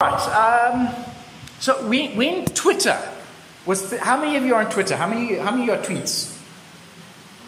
[0.00, 0.14] Right.
[0.14, 0.94] Um,
[1.58, 2.96] so when, when Twitter
[3.66, 4.94] was, th- how many of you are on Twitter?
[4.94, 5.34] How many?
[5.34, 6.40] How many are tweets?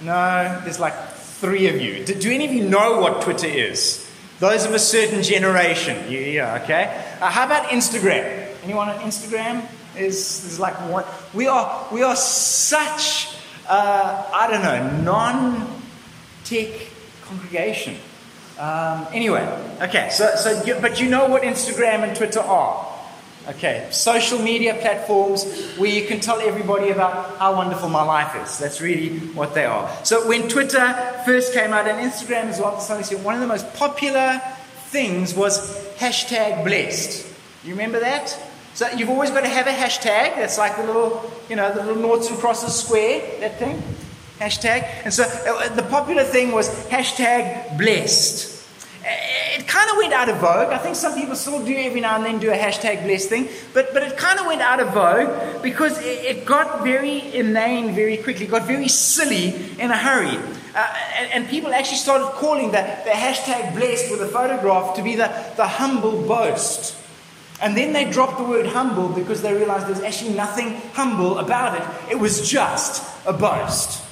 [0.03, 2.05] No, there's like three of you.
[2.05, 4.05] Do, do any of you know what Twitter is?
[4.41, 6.11] Those of a certain generation.
[6.11, 7.17] Yeah, okay.
[7.21, 8.53] Uh, how about Instagram?
[8.65, 9.65] Anyone on Instagram?
[9.97, 11.05] Is is like one?
[11.33, 13.29] We are we are such
[13.69, 16.69] uh, I don't know non-tech
[17.23, 17.95] congregation.
[18.61, 19.41] Um, anyway,
[19.81, 22.87] okay, so, so you, but you know what Instagram and Twitter are.
[23.49, 25.47] Okay, social media platforms
[25.79, 28.59] where you can tell everybody about how wonderful my life is.
[28.59, 29.91] That's really what they are.
[30.05, 32.77] So when Twitter first came out and Instagram as well,
[33.23, 34.43] one of the most popular
[34.89, 37.27] things was hashtag blessed.
[37.65, 38.39] You remember that?
[38.75, 40.37] So you've always got to have a hashtag.
[40.37, 43.83] That's like the little, you know, the little noughts and crosses square, that thing.
[44.41, 44.89] Hashtag.
[45.05, 48.59] And so uh, the popular thing was hashtag blessed.
[49.05, 50.73] It kind of went out of vogue.
[50.73, 53.49] I think some people still do every now and then do a hashtag blessed thing,
[53.75, 57.95] but, but it kind of went out of vogue because it, it got very inane
[57.95, 60.39] very quickly, got very silly in a hurry.
[60.75, 65.03] Uh, and, and, people actually started calling the, the hashtag blessed with a photograph to
[65.03, 66.97] be the, the humble boast.
[67.61, 71.77] And then they dropped the word humble because they realized there's actually nothing humble about
[71.77, 72.13] it.
[72.13, 74.10] It was just a boast.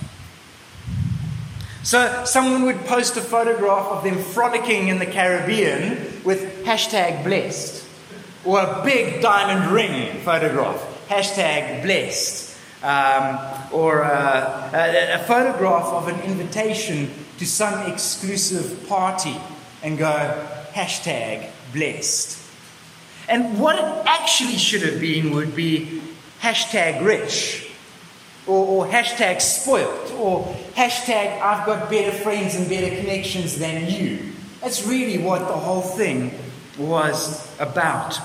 [1.89, 7.83] So someone would post a photograph of them frolicking in the Caribbean with hashtag blessed,
[8.45, 13.39] or a big diamond ring photograph, hashtag blessed, um,
[13.73, 19.41] or a, a, a photograph of an invitation to some exclusive party
[19.83, 22.39] and go hashtag blessed.
[23.31, 26.03] And what it actually should have been would be
[26.43, 27.68] hashtag rich
[28.49, 34.33] or, or hashtag spoilt, or hashtag I've got better friends and better connections than you.
[34.61, 36.33] That's really what the whole thing
[36.79, 38.17] was about.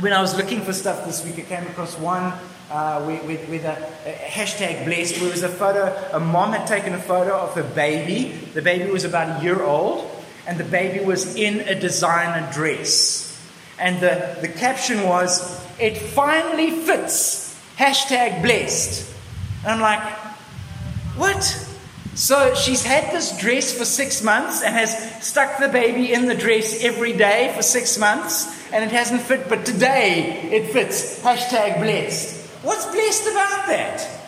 [0.00, 2.32] When I was looking for stuff this week, I came across one
[2.70, 6.52] uh, with, with, with a, a, hashtag blessed, where it was a photo, a mom
[6.52, 8.32] had taken a photo of her baby.
[8.54, 10.10] The baby was about a year old,
[10.46, 13.26] and the baby was in a designer dress.
[13.78, 19.09] And the, the caption was, It finally fits, hashtag blessed.
[19.64, 20.02] And I'm like,
[21.16, 21.42] what?
[22.14, 26.34] So she's had this dress for six months and has stuck the baby in the
[26.34, 31.22] dress every day for six months and it hasn't fit, but today it fits.
[31.22, 32.48] Hashtag blessed.
[32.62, 34.20] What's blessed about that?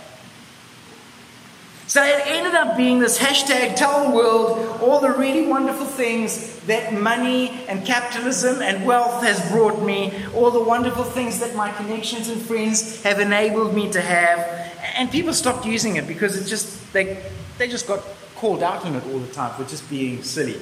[1.86, 6.58] So it ended up being this hashtag tell the world all the really wonderful things
[6.60, 11.70] that money and capitalism and wealth has brought me, all the wonderful things that my
[11.72, 16.48] connections and friends have enabled me to have and people stopped using it because it
[16.48, 17.22] just they
[17.58, 18.02] they just got
[18.36, 20.58] called out on it all the time for just being silly.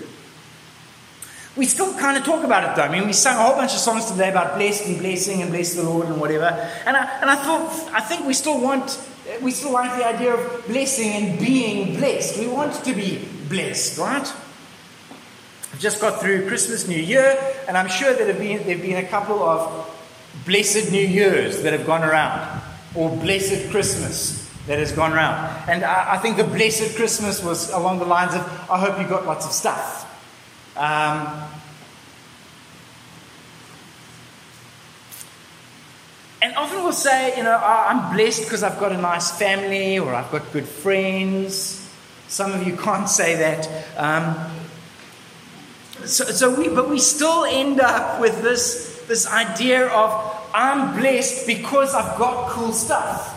[1.57, 2.83] We still kind of talk about it though.
[2.83, 5.51] I mean, we sang a whole bunch of songs today about blessed and blessing and
[5.51, 6.47] bless the Lord and whatever.
[6.87, 9.01] And I, and I thought, I think we still want,
[9.43, 12.39] we still like the idea of blessing and being blessed.
[12.39, 14.33] We want to be blessed, right?
[15.73, 17.37] I've just got through Christmas, New Year,
[17.67, 19.89] and I'm sure there have been, there have been a couple of
[20.47, 22.63] blessed New Years that have gone around
[22.95, 25.69] or Blessed Christmas that has gone around.
[25.69, 28.41] And I, I, think the Blessed Christmas was along the lines of,
[28.71, 30.07] I hope you got lots of stuff.
[30.77, 31.49] Um,
[36.43, 39.99] and often we'll say, you know, oh, I'm blessed because I've got a nice family
[39.99, 41.89] or I've got good friends.
[42.29, 43.69] Some of you can't say that.
[43.97, 44.37] Um,
[46.05, 51.47] so, so we, but we still end up with this, this idea of I'm blessed
[51.47, 53.37] because I've got cool stuff.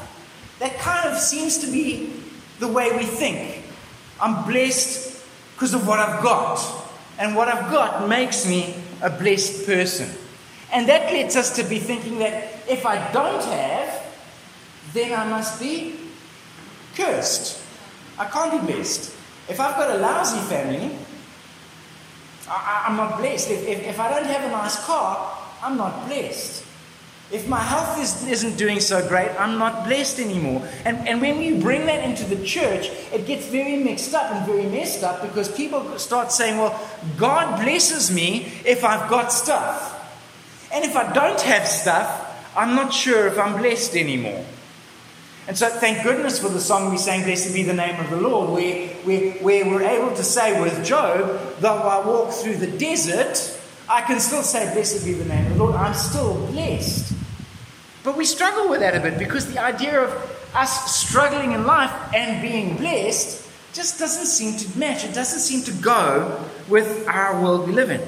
[0.59, 2.13] That kind of seems to be
[2.59, 3.63] the way we think.
[4.21, 5.23] I'm blessed
[5.53, 6.59] because of what I've got.
[7.19, 10.09] And what I've got makes me a blessed person.
[10.71, 14.03] And that leads us to be thinking that if I don't have,
[14.93, 15.95] then I must be
[16.95, 17.61] cursed.
[18.17, 19.15] I can't be blessed.
[19.49, 20.95] If I've got a lousy family,
[22.49, 23.51] I, am not blessed.
[23.51, 26.62] If, if, if I don't have a nice car, I'm not blessed.
[27.31, 30.67] If my health is, isn't doing so great, I'm not blessed anymore.
[30.85, 34.45] And, and when we bring that into the church, it gets very mixed up and
[34.45, 36.79] very messed up because people start saying, well,
[37.17, 39.99] God blesses me if I've got stuff.
[40.71, 44.45] And if I don't have stuff, I'm not sure if I'm blessed anymore.
[45.47, 48.15] And so, thank goodness for the song we sang, Blessed be the name of the
[48.15, 52.77] Lord, where, where, where we're able to say with Job, though I walk through the
[52.77, 53.59] desert,
[53.89, 55.75] I can still say, Blessed be the name of the Lord.
[55.75, 57.13] I'm still blessed.
[58.03, 60.11] But we struggle with that a bit because the idea of
[60.53, 65.03] us struggling in life and being blessed just doesn't seem to match.
[65.03, 68.01] It doesn't seem to go with our world we live in.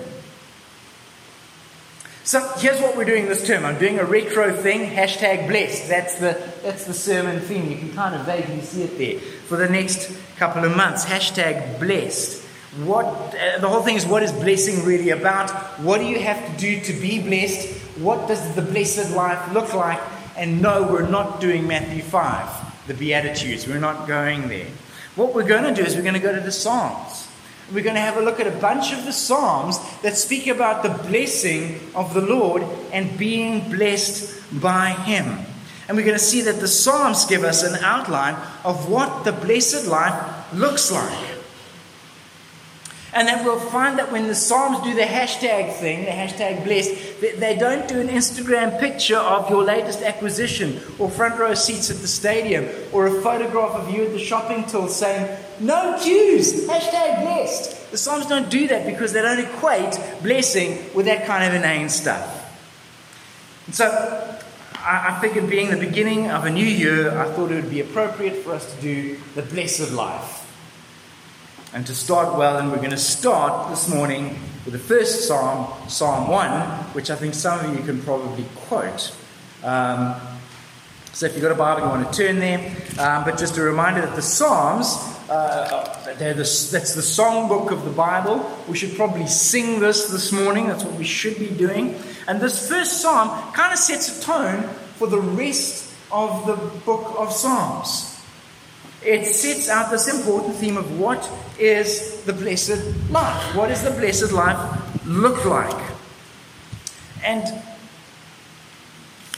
[2.24, 3.66] So here's what we're doing this term.
[3.66, 5.88] I'm doing a retro thing, hashtag blessed.
[5.88, 7.70] That's the, that's the sermon theme.
[7.70, 9.20] You can kind of vaguely see it there.
[9.20, 12.45] For the next couple of months, hashtag blessed.
[12.84, 15.50] What, uh, the whole thing is what is blessing really about?
[15.80, 17.70] What do you have to do to be blessed?
[17.98, 20.02] What does the blessed life look like?
[20.36, 23.66] And no, we're not doing Matthew 5, the Beatitudes.
[23.66, 24.68] We're not going there.
[25.16, 27.30] What we're going to do is we're going to go to the Psalms.
[27.74, 30.84] We're going to have a look at a bunch of the Psalms that speak about
[30.84, 35.46] the blessing of the Lord and being blessed by Him.
[35.88, 38.36] And we're going to see that the Psalms give us an outline
[38.66, 41.35] of what the blessed life looks like.
[43.16, 46.92] And then we'll find that when the Psalms do the hashtag thing, the hashtag blessed,
[47.40, 52.00] they don't do an Instagram picture of your latest acquisition or front row seats at
[52.00, 57.22] the stadium or a photograph of you at the shopping till saying, no queues, hashtag
[57.22, 57.92] blessed.
[57.92, 61.88] The Psalms don't do that because they don't equate blessing with that kind of inane
[61.88, 62.42] stuff.
[63.68, 64.40] And so
[64.76, 68.44] I figured being the beginning of a new year, I thought it would be appropriate
[68.44, 70.45] for us to do the blessed life
[71.76, 72.58] and to start well.
[72.58, 77.16] And we're going to start this morning with the first psalm, Psalm 1, which I
[77.16, 79.14] think some of you can probably quote.
[79.62, 80.16] Um,
[81.12, 82.60] so if you've got a Bible, you want to turn there.
[82.98, 84.96] Um, but just a reminder that the Psalms,
[85.30, 88.50] uh, the, that's the songbook of the Bible.
[88.70, 90.68] We should probably sing this this morning.
[90.68, 92.00] That's what we should be doing.
[92.30, 94.64] And this first psalm kind of sets a tone
[94.96, 96.56] for the rest of the
[96.86, 98.15] book of Psalms
[99.06, 101.30] it sets out this important theme of what
[101.60, 103.56] is the blessed life?
[103.56, 105.92] What does the blessed life look like?
[107.24, 107.44] And,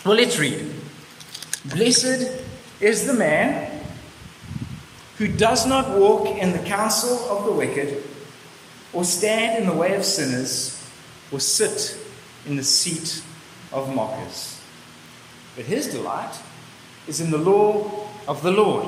[0.06, 0.74] well, let's read.
[1.66, 2.32] Blessed
[2.80, 3.84] is the man
[5.18, 8.04] who does not walk in the counsel of the wicked,
[8.94, 10.82] or stand in the way of sinners,
[11.32, 11.98] or sit
[12.46, 13.22] in the seat
[13.74, 14.62] of mockers.
[15.56, 16.40] But his delight
[17.08, 18.88] is in the law of the Lord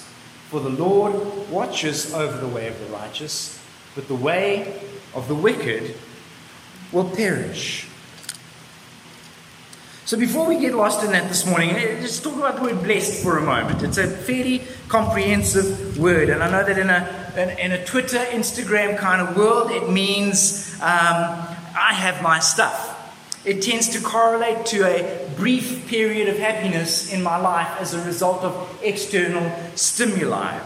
[0.51, 1.15] For the Lord
[1.49, 3.57] watches over the way of the righteous,
[3.95, 4.83] but the way
[5.15, 5.95] of the wicked
[6.91, 7.87] will perish.
[10.03, 12.83] So before we get lost in that this morning, eh, let's talk about the word
[12.83, 13.81] blessed for a moment.
[13.81, 18.97] It's a fairly comprehensive word, and I know that in a, in, a Twitter, Instagram
[18.97, 21.47] kind of world, it means um,
[21.79, 22.90] I have my stuff.
[23.43, 28.03] It tends to correlate to a brief period of happiness in my life as a
[28.05, 30.59] result of external stimuli.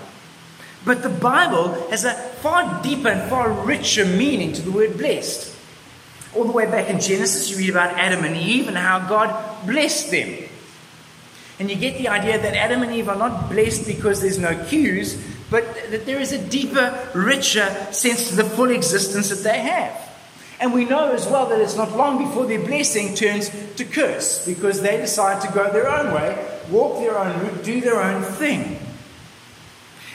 [0.83, 5.55] But the Bible has a far deeper and far richer meaning to the word blessed.
[6.35, 9.65] All the way back in Genesis, you read about Adam and Eve and how God
[9.65, 10.49] blessed them.
[11.57, 14.61] And you get the idea that Adam and Eve are not blessed because there's no
[14.65, 15.17] queues,
[15.49, 20.04] but that there is a deeper, richer sense to the full existence that they have.
[20.59, 24.45] And we know as well that it's not long before their blessing turns to curse
[24.45, 28.21] because they decide to go their own way, walk their own route, do their own
[28.23, 28.79] thing.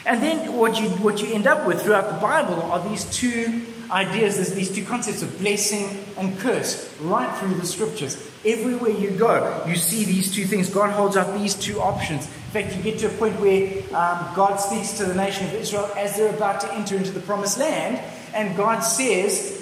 [0.06, 3.66] And then what you, what you end up with throughout the Bible are these two
[3.90, 8.16] ideas, these two concepts of blessing and curse right through the scriptures.
[8.44, 10.70] Everywhere you go, you see these two things.
[10.70, 12.26] God holds up these two options.
[12.26, 15.54] In fact, you get to a point where um, God speaks to the nation of
[15.54, 18.00] Israel as they're about to enter into the promised land,
[18.34, 19.59] and God says,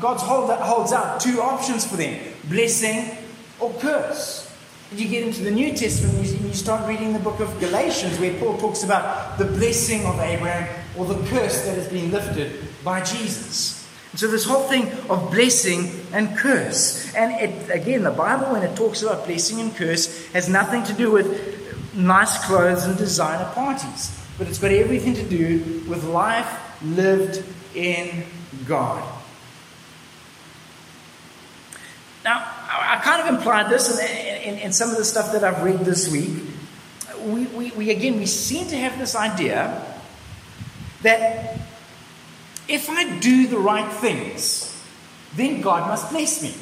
[0.00, 3.16] God's hold, that holds out two options for them blessing
[3.60, 4.50] or curse.
[4.90, 8.18] And you get into the New Testament and you start reading the book of Galatians,
[8.18, 12.62] where Paul talks about the blessing of Abraham or the curse that has been lifted
[12.84, 13.80] by Jesus.
[14.14, 17.12] So, this whole thing of blessing and curse.
[17.14, 20.92] And it, again, the Bible, when it talks about blessing and curse, has nothing to
[20.92, 26.82] do with nice clothes and designer parties, but it's got everything to do with life
[26.82, 28.24] lived in
[28.66, 29.02] God.
[32.24, 35.62] Now, I kind of implied this in, in, in, some of the stuff that I've
[35.62, 36.42] read this week.
[37.20, 39.84] We, we, we, again, we seem to have this idea
[41.02, 41.60] that
[42.66, 44.74] if I do the right things,
[45.36, 46.54] then God must bless me.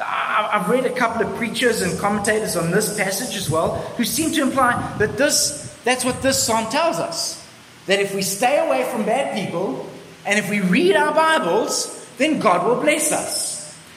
[0.00, 4.32] I've read a couple of preachers and commentators on this passage as well who seem
[4.32, 7.46] to imply that this, that's what this psalm tells us.
[7.86, 9.88] That if we stay away from bad people
[10.26, 13.56] and if we read our Bibles, then God will bless us.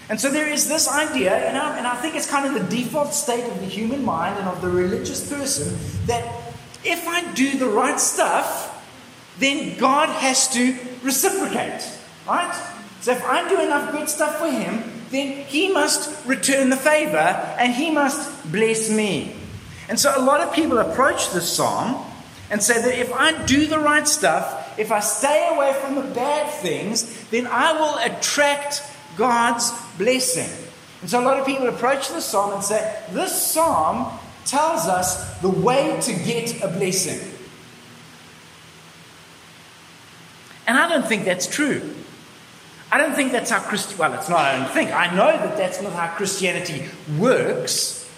[0.10, 2.76] And so there is this idea, and I, and I think it's kind of the
[2.76, 6.26] default state of the human mind and of the religious person, that
[6.84, 8.76] if I do the right stuff,
[9.38, 11.88] then God has to reciprocate,
[12.28, 12.54] right?
[13.02, 17.18] So if I do enough good stuff for Him, then He must return the favor
[17.18, 19.36] and He must bless me.
[19.88, 22.06] And so a lot of people approach this psalm
[22.50, 26.14] and say that if I do the right stuff, if I stay away from the
[26.14, 28.82] bad things, then I will attract
[29.18, 30.50] God's blessing.
[31.02, 35.38] And so a lot of people approach the psalm and say, This psalm tells us
[35.40, 37.20] the way to get a blessing.
[40.66, 41.96] And I don't think that's true.
[42.90, 44.92] I don't think that's how Christ well, it's not I don't think.
[44.92, 46.86] I know that that's not how Christianity
[47.18, 48.10] works.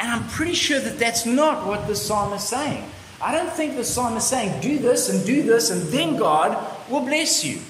[0.00, 2.84] And I'm pretty sure that that's not what the psalm is saying.
[3.22, 6.56] I don't think the psalm is saying, do this and do this, and then God
[6.88, 7.60] will bless you.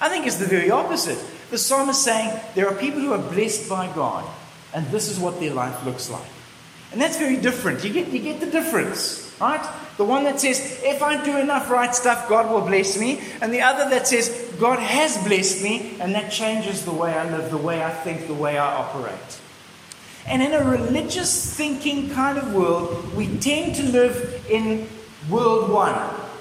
[0.00, 1.18] I think it's the very opposite.
[1.50, 4.24] The psalm is saying there are people who are blessed by God,
[4.72, 6.26] and this is what their life looks like.
[6.92, 7.84] And that's very different.
[7.84, 9.64] You get, you get the difference, right?
[9.96, 13.20] The one that says, if I do enough right stuff, God will bless me.
[13.40, 17.28] And the other that says, God has blessed me, and that changes the way I
[17.30, 19.40] live, the way I think, the way I operate.
[20.26, 24.88] And in a religious thinking kind of world, we tend to live in
[25.28, 25.94] world one.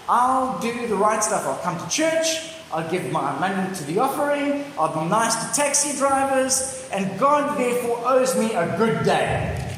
[0.09, 1.45] I'll do the right stuff.
[1.45, 2.53] I'll come to church.
[2.71, 4.65] I'll give my money to the offering.
[4.77, 6.89] I'll be nice to taxi drivers.
[6.91, 9.77] And God, therefore, owes me a good day.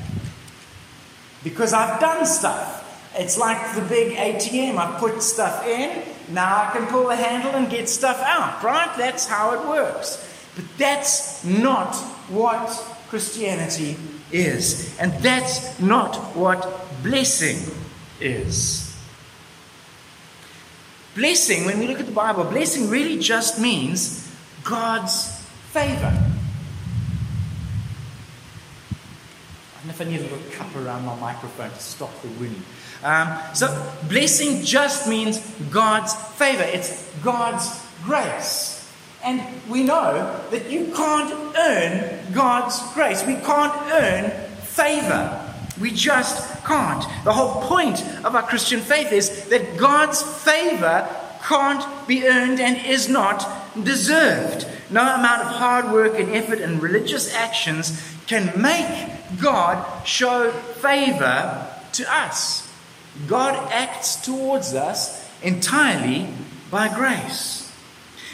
[1.43, 2.81] Because I've done stuff.
[3.17, 4.77] It's like the big ATM.
[4.77, 6.03] I put stuff in.
[6.33, 8.91] Now I can pull the handle and get stuff out, right?
[8.97, 10.21] That's how it works.
[10.55, 11.95] But that's not
[12.29, 12.69] what
[13.09, 13.97] Christianity
[14.31, 14.97] is.
[14.99, 17.73] And that's not what blessing
[18.19, 18.84] is.
[21.15, 24.29] Blessing, when we look at the Bible, blessing really just means
[24.65, 25.41] God's
[25.71, 26.11] favor.
[29.71, 32.27] I don't know if I need a little cup around my microphone to stop the
[32.27, 32.61] wind.
[33.01, 35.39] Um, so, blessing just means
[35.71, 38.91] God's favor, it's God's grace.
[39.23, 43.25] And we know that you can't earn God's grace.
[43.25, 44.31] We can't earn
[44.63, 45.44] favor.
[45.79, 47.03] We just can't.
[47.23, 51.07] The whole point of our Christian faith is that God's favor
[51.43, 53.45] can't be earned and is not
[53.83, 54.67] deserved.
[54.89, 61.67] No amount of hard work and effort and religious actions can make God show favor
[61.93, 62.71] to us.
[63.27, 66.27] God acts towards us entirely
[66.71, 67.71] by grace.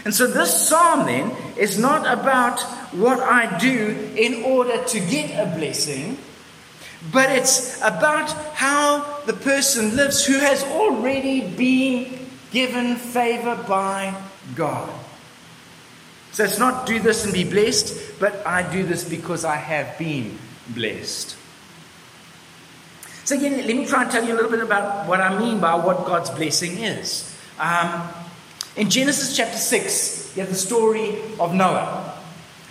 [0.03, 2.59] And so this psalm then is not about
[2.93, 6.17] what I do in order to get a blessing,
[7.11, 14.13] but it's about how the person lives who has already been given favor by
[14.55, 14.89] God.
[16.31, 19.97] So it's not do this and be blessed, but I do this because I have
[19.97, 20.37] been
[20.69, 21.35] blessed.
[23.23, 25.59] So, again, let me try and tell you a little bit about what I mean
[25.59, 27.33] by what God's blessing is.
[27.59, 28.09] Um,
[28.75, 32.17] in Genesis chapter 6, you have the story of Noah.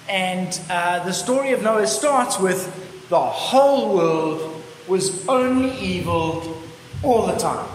[0.09, 2.80] And uh, the story of Noah starts with
[3.11, 6.57] the whole world was only evil
[7.03, 7.69] all the time.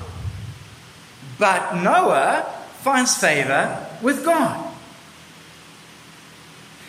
[1.37, 2.45] But Noah
[2.81, 4.61] finds favor with God.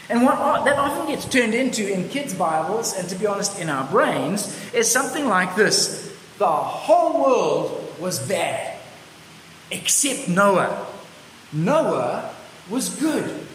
[0.08, 3.68] And what that often gets turned into in kids' Bibles, and to be honest, in
[3.68, 8.78] our brains, is something like this The whole world was bad,
[9.72, 10.86] except Noah.
[11.52, 12.32] Noah
[12.70, 13.46] was good.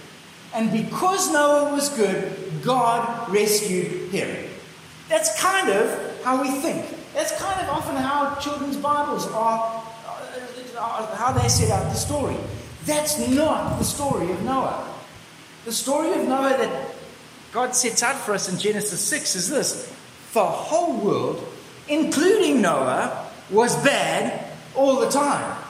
[0.54, 4.51] And because Noah was good, God rescued him.
[5.12, 6.86] That's kind of how we think.
[7.14, 9.84] That's kind of often how children's Bibles are,
[10.78, 12.38] uh, how they set out the story.
[12.86, 14.88] That's not the story of Noah.
[15.66, 16.96] The story of Noah that
[17.52, 19.94] God sets out for us in Genesis 6 is this
[20.32, 21.46] the whole world,
[21.90, 25.62] including Noah, was bad all the time.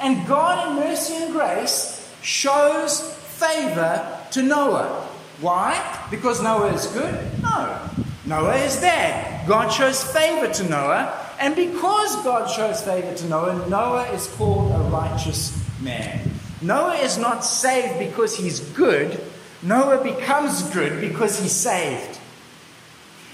[0.00, 5.06] And God, in mercy and grace, shows favor to Noah.
[5.40, 6.08] Why?
[6.10, 7.14] Because Noah is good?
[7.40, 7.88] No.
[8.26, 9.46] Noah is bad.
[9.46, 11.26] God shows favor to Noah.
[11.38, 16.28] And because God shows favor to Noah, Noah is called a righteous man.
[16.60, 19.20] Noah is not saved because he's good.
[19.62, 22.18] Noah becomes good because he's saved.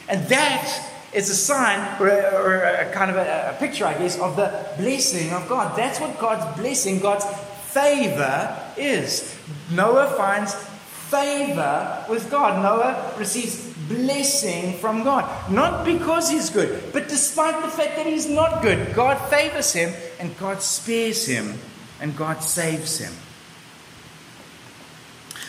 [0.09, 3.95] And that is a sign or a, or a kind of a, a, picture, I
[3.95, 5.77] guess, of the blessing of God.
[5.77, 7.25] That's what God's blessing, God's
[7.71, 9.39] favor is.
[9.71, 12.63] Noah finds favor with God.
[12.63, 15.51] Noah receives blessing from God.
[15.51, 19.93] Not because he's good, but despite the fact that he's not good, God favors him
[20.19, 21.59] and God spares him
[22.01, 23.12] and God saves him.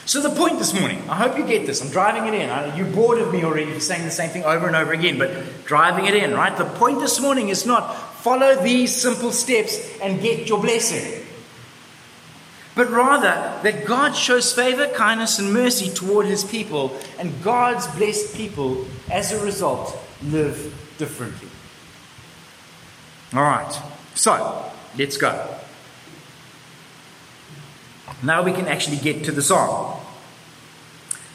[0.06, 1.82] So, the point this morning, I hope you get this.
[1.82, 2.78] I'm driving it in.
[2.78, 5.66] You're bored of me already for saying the same thing over and over again, but
[5.66, 6.56] driving it in, right?
[6.58, 11.23] The point this morning is not follow these simple steps and get your blessing,
[12.76, 18.36] but rather that God shows favor, kindness, and mercy toward his people, and God's blessed
[18.36, 21.50] people, as a result, live differently.
[23.34, 23.82] All right,
[24.16, 25.56] so let's go.
[28.22, 30.00] Now we can actually get to the song.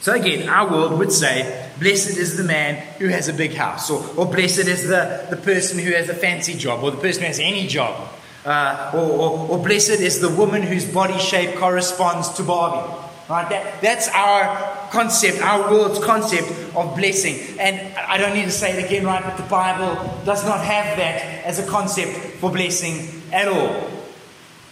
[0.00, 3.90] So again, our world would say, Blessed is the man who has a big house,
[3.90, 7.22] or, or blessed is the, the person who has a fancy job, or the person
[7.22, 8.08] who has any job,
[8.44, 12.94] uh, or, or, or, blessed is the woman whose body shape corresponds to Barbie.
[13.28, 13.48] Right?
[13.50, 17.58] That, that's our concept, our world's concept of blessing.
[17.58, 19.22] And I don't need to say it again, right?
[19.22, 23.90] But the Bible does not have that as a concept for blessing at all.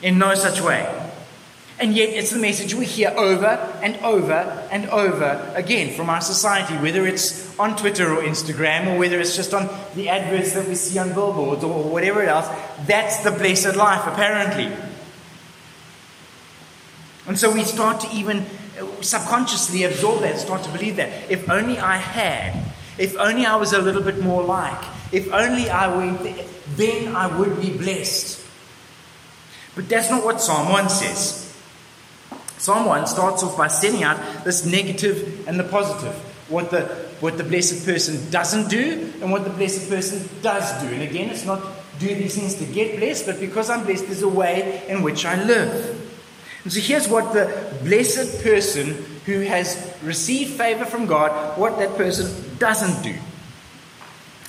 [0.02, 1.05] In no such way.
[1.78, 3.46] And yet, it's the message we hear over
[3.82, 4.32] and over
[4.70, 9.36] and over again from our society, whether it's on Twitter or Instagram, or whether it's
[9.36, 12.48] just on the adverts that we see on billboards or whatever else.
[12.86, 14.74] That's the blessed life, apparently.
[17.26, 18.46] And so we start to even
[18.80, 21.30] uh, subconsciously absorb that, start to believe that.
[21.30, 25.68] If only I had, if only I was a little bit more like, if only
[25.68, 28.44] I went there, then I would be blessed.
[29.74, 31.45] But that's not what Psalm 1 says.
[32.58, 36.14] Psalm 1 starts off by setting out this negative and the positive.
[36.48, 36.82] What the,
[37.20, 40.88] what the blessed person doesn't do and what the blessed person does do.
[40.88, 41.60] And again, it's not
[41.98, 45.24] do these things to get blessed, but because I'm blessed, there's a way in which
[45.24, 46.02] I live.
[46.64, 51.96] And so here's what the blessed person who has received favor from God, what that
[51.96, 53.14] person doesn't do.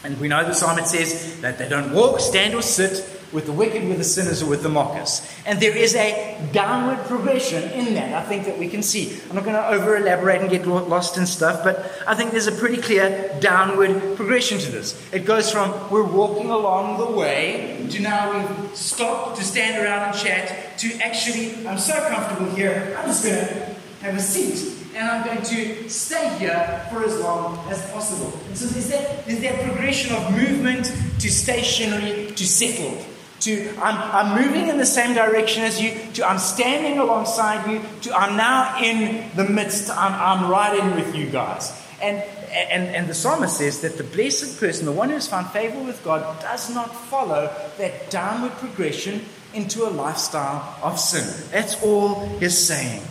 [0.03, 3.51] And we know the psalmist says that they don't walk, stand, or sit with the
[3.51, 5.21] wicked, with the sinners, or with the mockers.
[5.45, 9.19] And there is a downward progression in that, I think, that we can see.
[9.29, 12.47] I'm not going to over elaborate and get lost in stuff, but I think there's
[12.47, 15.01] a pretty clear downward progression to this.
[15.13, 20.09] It goes from we're walking along the way to now we've stopped to stand around
[20.09, 24.73] and chat to actually, I'm so comfortable here, I'm just going to have a seat
[24.95, 28.33] and I'm going to stay here for as long as possible.
[28.47, 30.85] And so there's that, there's that progression of movement
[31.19, 33.05] to stationary to settled
[33.41, 33.95] to I'm,
[34.35, 38.35] I'm moving in the same direction as you, to I'm standing alongside you, to I'm
[38.37, 41.83] now in the midst, I'm, I'm right in with you guys.
[42.01, 42.17] And,
[42.51, 45.79] and, and the psalmist says that the blessed person, the one who has found favor
[45.83, 51.49] with God, does not follow that downward progression into a lifestyle of sin.
[51.51, 53.01] That's all he's saying.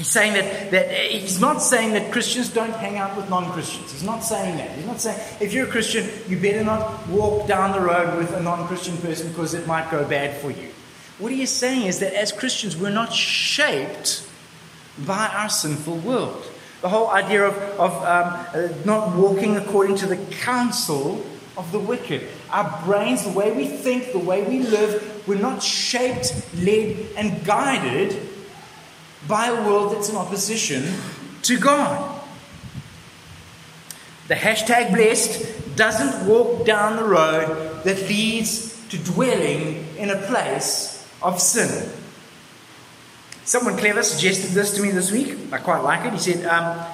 [0.00, 3.92] He's saying that, that he's not saying that Christians don't hang out with non Christians.
[3.92, 4.70] He's not saying that.
[4.70, 8.32] He's not saying if you're a Christian, you better not walk down the road with
[8.32, 10.68] a non Christian person because it might go bad for you.
[11.18, 14.26] What he is saying is that as Christians, we're not shaped
[15.06, 16.46] by our sinful world.
[16.80, 21.22] The whole idea of, of um, uh, not walking according to the counsel
[21.58, 22.26] of the wicked.
[22.48, 27.44] Our brains, the way we think, the way we live, we're not shaped, led, and
[27.44, 28.29] guided
[29.26, 30.94] by a world that's in opposition
[31.42, 32.20] to God.
[34.28, 41.06] The hashtag blessed doesn't walk down the road that leads to dwelling in a place
[41.22, 41.90] of sin.
[43.44, 45.36] Someone clever suggested this to me this week.
[45.52, 46.12] I quite like it.
[46.12, 46.86] He said, um,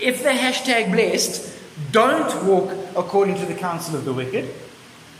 [0.00, 1.54] if the hashtag blessed
[1.92, 4.48] don't walk according to the counsel of the wicked,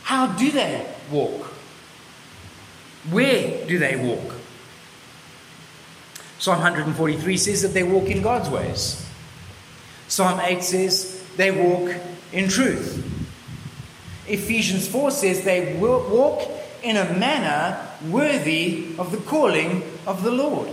[0.05, 1.53] how do they walk?
[3.11, 4.38] Where do they walk?
[6.38, 9.05] Psalm 143 says that they walk in God's ways.
[10.07, 11.94] Psalm 8 says they walk
[12.33, 13.05] in truth.
[14.27, 16.48] Ephesians 4 says they walk
[16.83, 20.68] in a manner worthy of the calling of the Lord.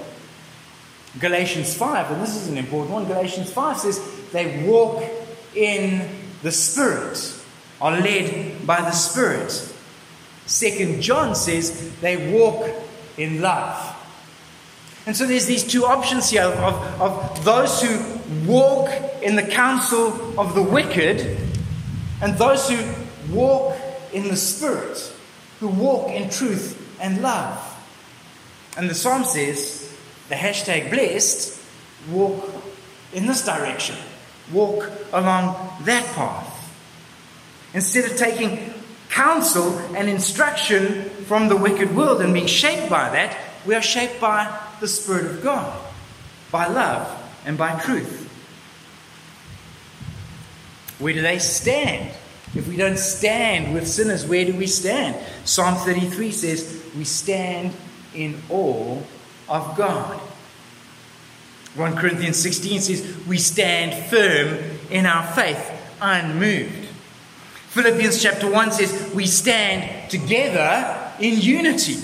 [1.20, 4.02] Galatians 5, and this is an important one, Galatians 5 says
[4.32, 5.04] they walk
[5.56, 6.10] in
[6.44, 7.34] the Spirit,
[7.80, 9.52] are led by the Spirit.
[10.46, 12.70] Second John says they walk
[13.18, 13.95] in love.
[15.06, 18.20] And so there's these two options here of, of those who
[18.52, 18.90] walk
[19.22, 21.38] in the counsel of the wicked
[22.22, 23.78] and those who walk
[24.14, 25.14] in the Spirit,
[25.60, 27.62] who walk in truth and love.
[28.78, 29.96] And the psalm says,
[30.30, 31.62] the hashtag blessed,
[32.10, 32.50] walk
[33.14, 33.96] in this direction,
[34.52, 36.52] walk along that path.
[37.74, 38.74] Instead of taking
[39.10, 44.20] counsel and instruction from the wicked world and being shaped by that, we are shaped
[44.22, 45.82] by the Spirit of God,
[46.52, 48.24] by love and by truth.
[51.00, 52.16] Where do they stand?
[52.56, 55.18] If we don't stand with sinners, where do we stand?
[55.44, 57.74] Psalm 33 says, We stand
[58.14, 59.02] in awe
[59.50, 60.20] of God.
[61.76, 66.88] 1 Corinthians 16 says, We stand firm in our faith, unmoved.
[67.70, 71.98] Philippians chapter 1 says, We stand together in unity.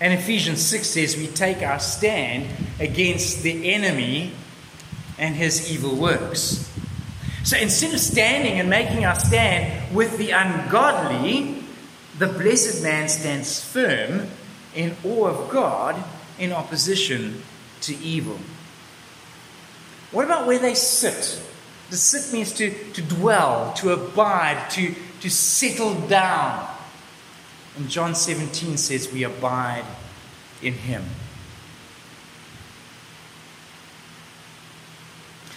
[0.00, 4.32] And Ephesians 6 says, We take our stand against the enemy
[5.18, 6.70] and his evil works.
[7.44, 11.62] So instead of standing and making our stand with the ungodly,
[12.18, 14.28] the blessed man stands firm
[14.74, 16.02] in awe of God
[16.38, 17.42] in opposition
[17.82, 18.38] to evil.
[20.10, 21.42] What about where they sit?
[21.90, 26.68] To sit means to, to dwell, to abide, to, to settle down.
[27.76, 29.84] And John 17 says, We abide
[30.62, 31.04] in him.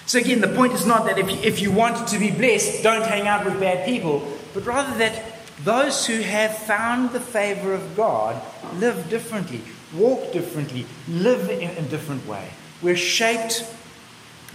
[0.06, 2.82] So, again, the point is not that if you, if you want to be blessed,
[2.82, 5.24] don't hang out with bad people, but rather that
[5.64, 8.42] those who have found the favor of God
[8.76, 9.62] live differently,
[9.94, 12.50] walk differently, live in a different way.
[12.82, 13.72] We're shaped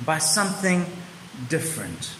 [0.05, 0.87] by something
[1.48, 2.16] different.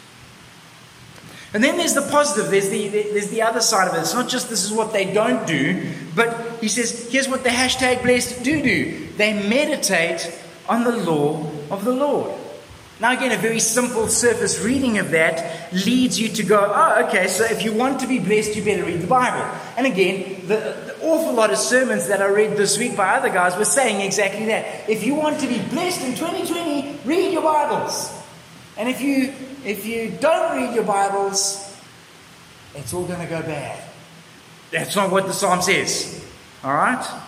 [1.55, 4.01] And then there's the positive, there's the, there's the other side of it.
[4.01, 7.49] It's not just this is what they don't do, but he says, here's what the
[7.49, 9.07] hashtag blessed do do.
[9.15, 10.37] They meditate
[10.67, 12.37] on the law of the Lord.
[12.99, 17.27] Now, again, a very simple surface reading of that leads you to go, oh, okay,
[17.27, 19.49] so if you want to be blessed, you better read the Bible.
[19.77, 23.29] And again, the, the, awful lot of sermons that I read this week by other
[23.29, 24.89] guys were saying exactly that.
[24.89, 28.24] If you want to be blessed in 2020, read your Bibles.
[28.77, 29.33] And if you,
[29.63, 31.75] if you don't read your Bibles,
[32.73, 33.83] it's all going to go bad.
[34.71, 36.25] That's not what the psalm says.
[36.63, 37.21] All right?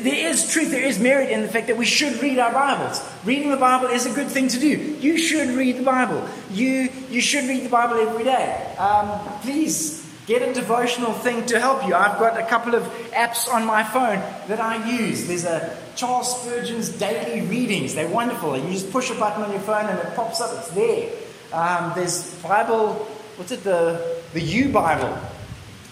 [0.00, 3.02] there is truth, there is merit in the fact that we should read our Bibles.
[3.24, 4.68] Reading the Bible is a good thing to do.
[4.68, 6.26] You should read the Bible.
[6.50, 8.74] You, you should read the Bible every day.
[8.78, 11.94] Um, please get a devotional thing to help you.
[11.94, 14.18] I've got a couple of apps on my phone
[14.48, 15.26] that I use.
[15.26, 17.94] There's a Charles Spurgeon's Daily Readings.
[17.94, 18.56] They're wonderful.
[18.56, 20.50] You just push a button on your phone and it pops up.
[20.58, 21.12] It's there.
[21.52, 22.94] Um, there's Bible,
[23.36, 25.14] what's it, the, the U Bible.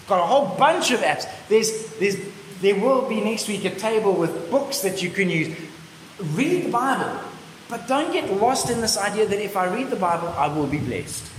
[0.07, 1.27] Got a whole bunch of apps.
[1.47, 2.17] There's, there's
[2.61, 5.55] there will be next week a table with books that you can use.
[6.19, 7.19] Read the Bible,
[7.69, 10.67] but don't get lost in this idea that if I read the Bible, I will
[10.67, 11.31] be blessed.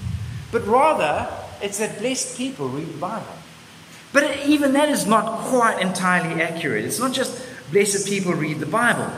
[0.52, 1.28] But rather,
[1.62, 3.34] it's that blessed people read the Bible.
[4.12, 6.84] But even that is not quite entirely accurate.
[6.84, 9.10] It's not just blessed people read the Bible.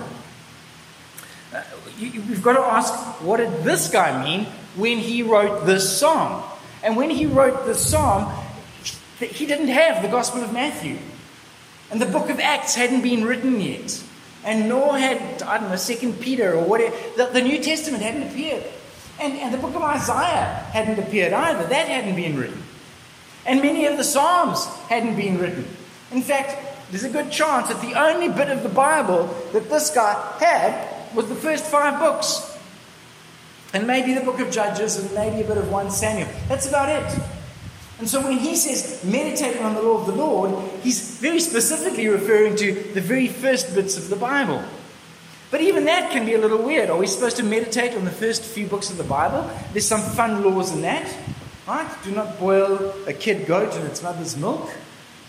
[1.53, 1.63] Uh,
[1.99, 6.43] you, we've got to ask what did this guy mean when he wrote this psalm?
[6.83, 8.33] And when he wrote this psalm,
[9.19, 10.99] he didn't have the Gospel of Matthew.
[11.91, 14.03] And the book of Acts hadn't been written yet.
[14.45, 16.95] And nor had, I don't know, Second Peter or whatever.
[17.17, 18.65] The, the New Testament hadn't appeared.
[19.21, 21.67] And, and the book of Isaiah hadn't appeared either.
[21.69, 22.63] That hadn't been written.
[23.47, 25.67] And many of the Psalms hadn't been written.
[26.13, 26.57] In fact,
[26.91, 31.15] there's a good chance that the only bit of the Bible that this guy had
[31.15, 32.59] was the first five books.
[33.73, 36.29] And maybe the book of Judges and maybe a bit of 1 Samuel.
[36.49, 37.21] That's about it.
[37.99, 42.09] And so when he says meditating on the law of the Lord, he's very specifically
[42.09, 44.65] referring to the very first bits of the Bible.
[45.55, 46.91] But even that can be a little weird.
[46.91, 49.49] Are we supposed to meditate on the first few books of the Bible?
[49.71, 51.09] There's some fun laws in that.
[51.65, 51.89] Right?
[52.03, 54.69] Do not boil a kid goat in its mother's milk.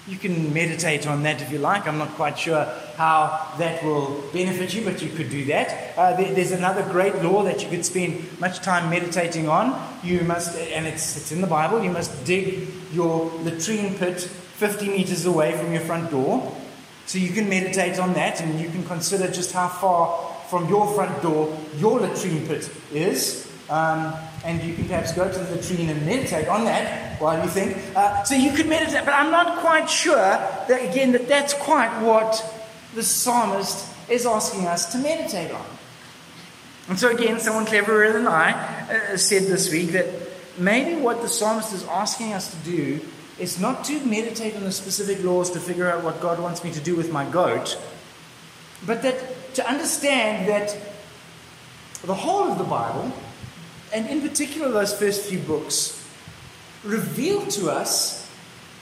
[0.07, 1.87] You can meditate on that if you like.
[1.87, 5.95] I'm not quite sure how that will benefit you, but you could do that.
[5.95, 9.79] Uh, there, there's another great law that you could spend much time meditating on.
[10.03, 14.89] You must, and it's, it's in the Bible, you must dig your latrine pit 50
[14.89, 16.51] meters away from your front door.
[17.05, 20.93] So you can meditate on that and you can consider just how far from your
[20.93, 23.51] front door your latrine pit is.
[23.69, 24.13] Um,
[24.43, 27.77] and you can perhaps go to the latrine and meditate on that while you think.
[27.95, 32.01] Uh, so you could meditate, but I'm not quite sure that, again, that that's quite
[32.01, 32.43] what
[32.93, 35.65] the psalmist is asking us to meditate on.
[36.87, 40.05] And so, again, someone cleverer than I uh, said this week that
[40.59, 43.01] maybe what the psalmist is asking us to do
[43.39, 46.71] is not to meditate on the specific laws to figure out what God wants me
[46.71, 47.77] to do with my goat,
[48.85, 50.77] but that to understand that
[52.03, 53.11] the whole of the Bible
[53.95, 56.05] and in particular those first few books,
[56.83, 58.29] reveal to us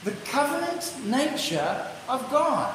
[0.02, 2.74] the covenant nature of God.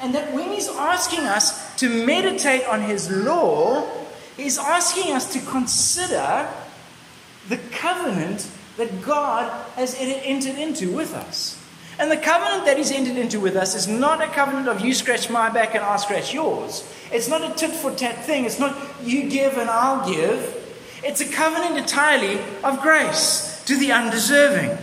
[0.00, 3.88] And that when He's asking us to meditate on His law,
[4.36, 6.48] He's asking us to consider
[7.48, 11.60] the covenant that God has entered into with us.
[11.98, 14.94] And the covenant that He's entered into with us is not a covenant of you
[14.94, 16.88] scratch my back and I'll scratch yours.
[17.12, 18.44] It's not a tit for tat thing.
[18.44, 20.54] It's not you give and I'll give.
[21.02, 24.78] It's a covenant entirely of grace to the undeserving.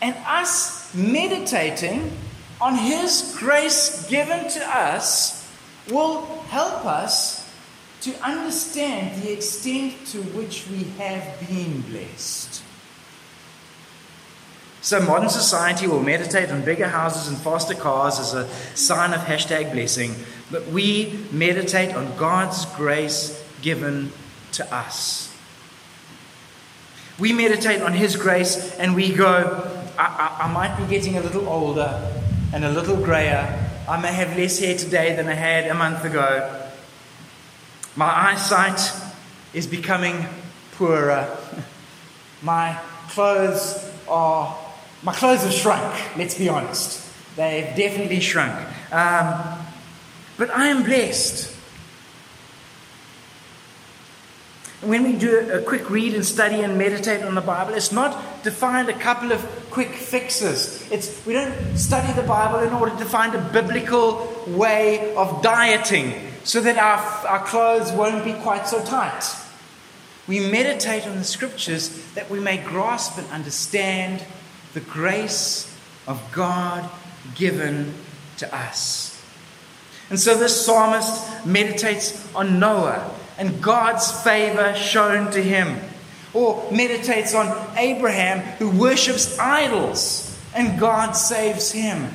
[0.00, 2.16] And us meditating
[2.62, 5.52] on His grace given to us
[5.90, 7.43] will help us
[8.04, 12.62] to understand the extent to which we have been blessed.
[14.82, 19.22] So, modern society will meditate on bigger houses and faster cars as a sign of
[19.22, 20.14] hashtag blessing,
[20.50, 24.12] but we meditate on God's grace given
[24.52, 25.34] to us.
[27.18, 29.66] We meditate on His grace and we go,
[29.98, 32.06] I, I, I might be getting a little older
[32.52, 33.70] and a little grayer.
[33.88, 36.63] I may have less hair today than I had a month ago.
[37.96, 38.80] My eyesight
[39.52, 40.26] is becoming
[40.72, 41.36] poorer.
[42.42, 42.78] My
[43.10, 44.58] clothes are
[45.04, 47.06] my clothes have shrunk, let's be honest.
[47.36, 48.54] They've definitely shrunk.
[48.90, 49.58] Um,
[50.38, 51.54] but I am blessed.
[54.80, 58.44] When we do a quick read and study and meditate on the Bible, it's not
[58.44, 60.90] to find a couple of quick fixes.
[60.90, 66.33] It's, we don't study the Bible in order to find a biblical way of dieting
[66.44, 69.24] so that our, our clothes won't be quite so tight.
[70.28, 74.24] We meditate on the scriptures that we may grasp and understand
[74.72, 75.76] the grace
[76.06, 76.88] of God
[77.34, 77.94] given
[78.38, 79.22] to us.
[80.10, 85.80] And so this psalmist meditates on Noah and God's favor shown to him,
[86.32, 92.08] or meditates on Abraham who worships idols and God saves him.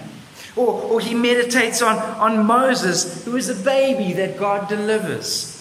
[0.56, 5.60] Or, or he meditates on, on Moses, who is a baby that God delivers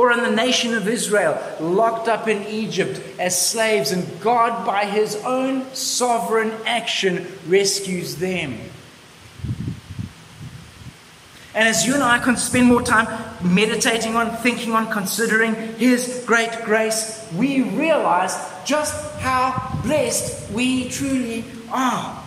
[0.00, 4.86] or on the nation of Israel locked up in Egypt as slaves, and God, by
[4.86, 8.58] his own sovereign action, rescues them.
[11.54, 13.08] And as you and I can spend more time
[13.42, 21.44] meditating on, thinking on, considering His great grace, we realize just how blessed we truly
[21.72, 22.19] are.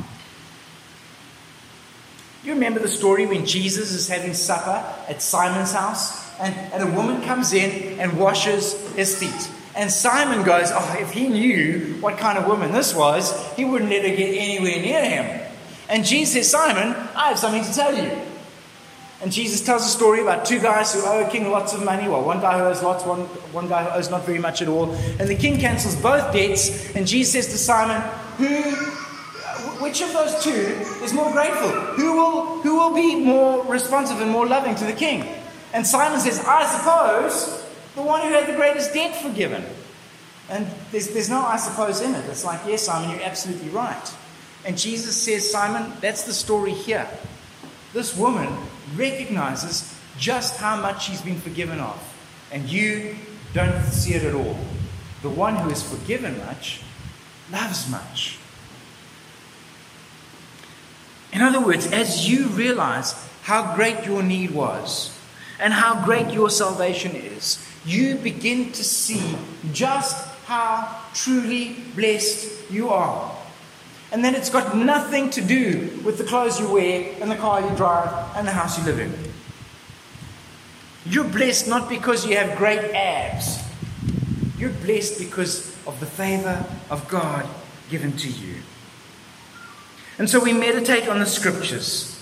[2.44, 6.24] You remember the story when Jesus is having supper at Simon's house?
[6.40, 9.52] and, and a woman comes in and washes his feet.
[9.76, 13.90] And Simon goes, Oh, if he knew what kind of woman this was, he wouldn't
[13.90, 15.52] let her get anywhere near him.
[15.90, 18.12] And Jesus says, Simon, I have something to tell you.
[19.22, 22.10] And Jesus tells a story about two guys who owe a king lots of money.
[22.10, 23.22] Well, one guy who owes lots, one,
[23.54, 24.92] one guy who owes not very much at all.
[24.92, 26.94] And the king cancels both debts.
[26.94, 28.02] And Jesus says to Simon,
[28.38, 28.72] Who,
[29.82, 30.52] which of those two
[31.04, 31.70] is more grateful?
[31.70, 35.28] Who will, who will be more responsive and more loving to the king?
[35.74, 37.64] And Simon says, I suppose
[37.96, 39.64] the one who had the greatest debt forgiven.
[40.50, 42.26] And there's, there's no I suppose in it.
[42.30, 44.14] It's like, yes, Simon, you're absolutely right.
[44.66, 47.08] And Jesus says, Simon, that's the story here.
[47.94, 48.50] This woman
[48.96, 52.00] recognizes just how much she's been forgiven of.
[52.52, 53.16] And you
[53.54, 54.58] don't see it at all.
[55.22, 56.82] The one who is forgiven much
[57.52, 58.40] loves much.
[61.34, 65.14] In other words, as you realize how great your need was,
[65.60, 69.36] and how great your salvation is, you begin to see
[69.72, 73.36] just how truly blessed you are.
[74.12, 77.62] And then it's got nothing to do with the clothes you wear and the car
[77.62, 79.14] you drive and the house you live in.
[81.06, 83.64] You're blessed not because you have great abs.
[84.58, 87.48] You're blessed because of the favor of God
[87.90, 88.56] given to you.
[90.24, 92.18] And so we meditate on the scriptures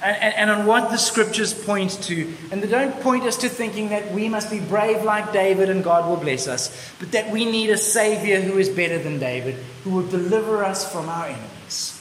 [0.00, 2.32] and, and, and, on what the scriptures point to.
[2.52, 5.82] And they don't point us to thinking that we must be brave like David and
[5.82, 9.56] God will bless us, but that we need a Savior who is better than David,
[9.82, 12.00] who will deliver us from our enemies.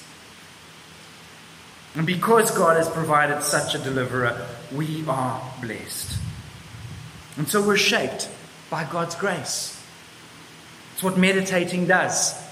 [1.95, 6.19] And because God has provided such a deliverer, we are blessed.
[7.35, 8.29] And so we're shaped
[8.69, 9.83] by God's grace.
[10.93, 12.44] It's what meditating does.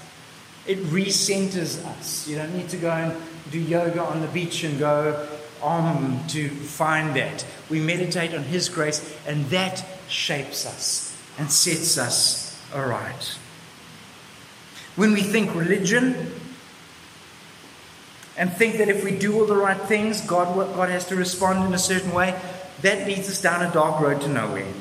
[0.66, 2.26] It recenters us.
[2.26, 3.16] You don't need to go and
[3.50, 5.28] do yoga on the beach and go
[5.62, 7.44] om to find that.
[7.70, 13.38] We meditate on His grace, and that shapes us and sets us aright.
[14.96, 16.32] When we think religion
[18.36, 21.66] and think that if we do all the right things, God, God has to respond
[21.66, 22.38] in a certain way,
[22.82, 24.72] that leads us down a dark road to nowhere.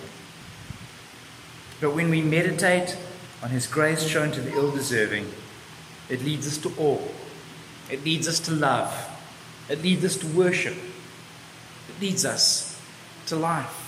[1.82, 2.98] But when we meditate
[3.42, 5.28] on His grace shown to the ill deserving,
[6.10, 7.02] it leads us to awe
[7.90, 8.92] it leads us to love.
[9.70, 10.74] It leads us to worship.
[10.74, 12.80] It leads us
[13.28, 13.80] to life.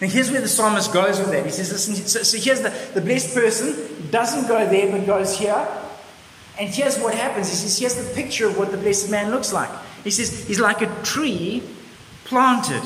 [0.00, 1.44] And here's where the psalmist goes with that.
[1.44, 5.38] He says, listen, so, so here's the, the blessed person, doesn't go there but goes
[5.38, 5.68] here.
[6.58, 7.48] And here's what happens.
[7.48, 9.70] He says, here's the picture of what the blessed man looks like.
[10.02, 11.62] He says, he's like a tree
[12.24, 12.82] planted.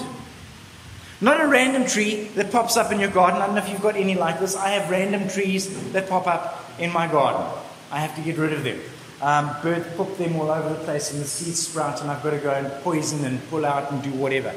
[1.20, 3.42] Not a random tree that pops up in your garden.
[3.42, 4.56] I don't know if you've got any like this.
[4.56, 7.44] I have random trees that pop up in my garden.
[7.90, 8.78] I have to get rid of them.
[9.20, 12.30] um, birds poop them all over the place and the seeds sprout and I've got
[12.30, 14.54] to go and poison and pull out and do whatever.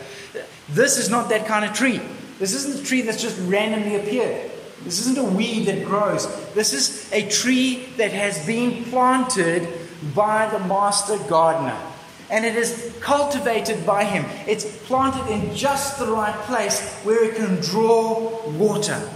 [0.70, 2.00] This is not that kind of tree.
[2.38, 4.52] This isn't a tree that's just randomly appeared.
[4.84, 6.28] This isn't a weed that grows.
[6.54, 9.68] This is a tree that has been planted
[10.16, 11.78] by the master gardener.
[12.32, 14.26] And it is cultivated by him.
[14.48, 19.10] It's planted in just the right place where it can draw water.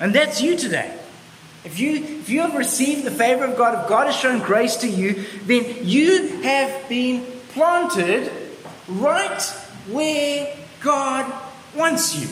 [0.00, 0.98] And that's you today.
[1.64, 4.76] If you, if you have received the favor of God, if God has shown grace
[4.76, 8.30] to you, then you have been planted
[8.88, 9.40] right
[9.88, 11.32] where God
[11.74, 12.28] wants you.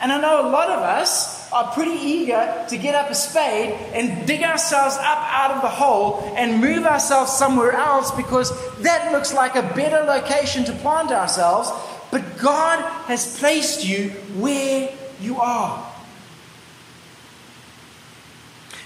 [0.00, 3.72] And I know a lot of us are pretty eager to get up a spade
[3.94, 9.12] and dig ourselves up out of the hole and move ourselves somewhere else because that
[9.12, 11.70] looks like a better location to plant ourselves.
[12.10, 15.92] But God has placed you where you are.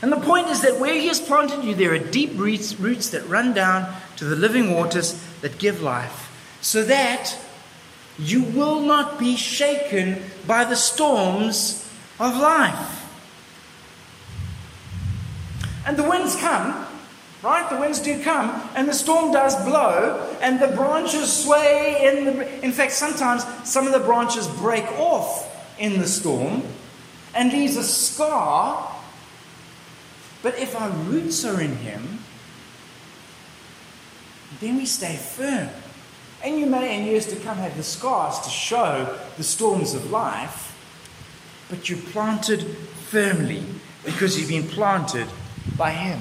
[0.01, 2.73] And the point is that where He has planted you, there are deep roots,
[3.11, 7.37] that run down to the living waters that give life, so that
[8.19, 11.88] you will not be shaken by the storms
[12.19, 12.95] of life.
[15.87, 16.87] And the winds come,
[17.43, 17.69] right?
[17.71, 22.65] The winds do come, and the storm does blow, and the branches sway in the.
[22.65, 25.47] In fact, sometimes some of the branches break off
[25.79, 26.63] in the storm
[27.35, 28.99] and leaves a scar
[30.43, 32.21] but if our roots are in Him,
[34.61, 35.69] then we stay firm.
[36.43, 40.11] And you may, in years to come, have the scars to show the storms of
[40.11, 40.68] life,
[41.69, 43.63] but you're planted firmly
[44.05, 45.27] because you've been planted
[45.77, 46.21] by Him.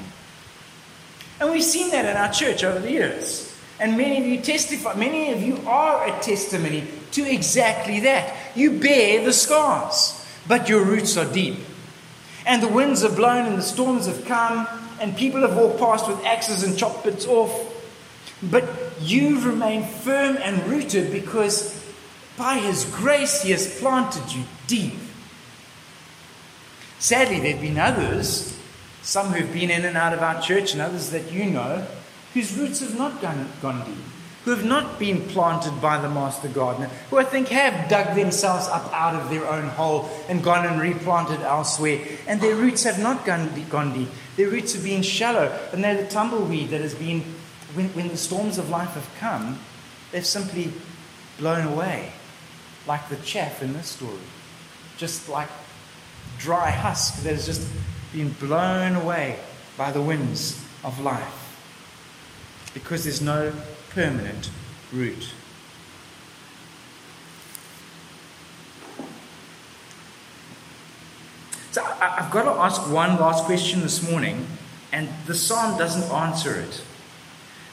[1.39, 3.55] And we've seen that in our church over the years.
[3.79, 8.35] And many of you testify, many of you are a testimony to exactly that.
[8.55, 11.57] You bear the scars, but your roots are deep
[12.47, 14.65] and the winds have blown and the storms have come,
[15.01, 17.73] and people have walked past with axes and chopped bits off.
[18.41, 18.63] But
[19.01, 21.85] you remain firm and rooted because
[22.37, 24.93] by His grace He has planted you deep.
[26.99, 28.57] Sadly, there have been others,
[29.01, 31.85] some who've been in and out of our church, and others that you know,
[32.33, 34.03] whose roots have not gone, gone deep
[34.47, 38.69] who have not been planted by the master gardener, who I think have dug themselves
[38.69, 42.97] up out of their own hole and gone and replanted elsewhere, and their roots have
[42.97, 44.07] not gone, gone deep.
[44.37, 47.23] Their roots have been shallow, and they're the tumbleweed that has been,
[47.73, 49.59] when, when the storms of life have come,
[50.13, 50.71] they've simply
[51.37, 52.13] blown away,
[52.87, 54.15] like the chaff in this story.
[54.95, 55.49] Just like
[56.37, 57.67] dry husk that has just
[58.13, 59.39] been blown away
[59.77, 61.43] by the winds of life.
[62.73, 63.53] Because there's no
[63.89, 64.49] permanent
[64.91, 65.33] root.
[71.71, 74.47] So I've got to ask one last question this morning,
[74.91, 76.81] and the psalm doesn't answer it.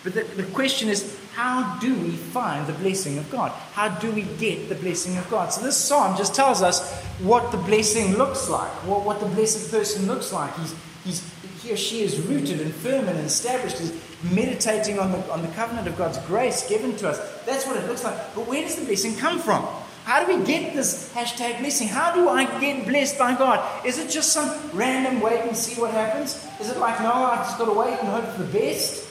[0.03, 3.51] But the, the question is how do we find the blessing of God?
[3.73, 5.53] How do we get the blessing of God?
[5.53, 9.70] So this psalm just tells us what the blessing looks like, what, what the blessed
[9.70, 10.57] person looks like.
[10.59, 13.92] He's, he's, he or she is rooted and firm and established, is
[14.23, 17.18] meditating on the, on the covenant of God's grace given to us.
[17.44, 18.14] That's what it looks like.
[18.37, 19.66] But where does the blessing come from?
[20.05, 21.88] How do we get this hashtag blessing?
[21.88, 23.87] How do I get blessed by God?
[23.87, 26.47] Is it just some random wait and see what happens?
[26.61, 29.04] Is it like, no, I've just got to wait and hope for the best?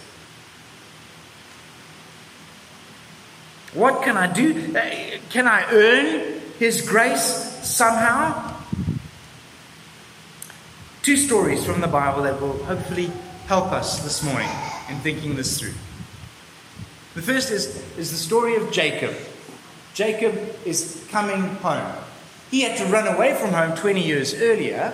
[3.73, 4.75] What can I do?
[4.75, 7.23] Uh, can I earn His grace
[7.63, 8.55] somehow?
[11.01, 13.09] Two stories from the Bible that will hopefully
[13.47, 14.49] help us this morning
[14.89, 15.73] in thinking this through.
[17.15, 19.15] The first is, is the story of Jacob.
[19.95, 21.95] Jacob is coming home.
[22.51, 24.93] He had to run away from home 20 years earlier,